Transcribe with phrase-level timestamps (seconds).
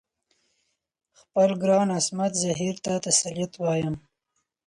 [1.19, 3.95] خپل ګران عصمت زهیر ته تسلیت وایم.